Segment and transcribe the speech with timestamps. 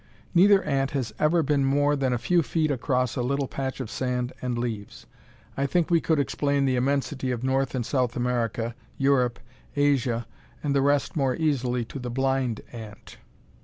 [0.33, 3.91] Neither ant has ever been more than a few feet across a little patch of
[3.91, 5.05] sand and leaves.
[5.55, 9.37] I think we could explain the immensity of North and South America, Europe,
[9.75, 10.25] Asia
[10.63, 13.19] and the rest more easily to the blind ant!